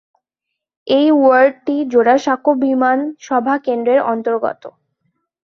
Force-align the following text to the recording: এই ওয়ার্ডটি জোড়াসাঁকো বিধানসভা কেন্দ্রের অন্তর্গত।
এই 0.87 1.07
ওয়ার্ডটি 1.15 1.75
জোড়াসাঁকো 1.91 2.51
বিধানসভা 2.61 3.55
কেন্দ্রের 3.65 3.99
অন্তর্গত। 4.11 4.63